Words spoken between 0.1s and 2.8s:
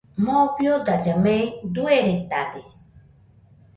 Moo fiodailla mei dueredade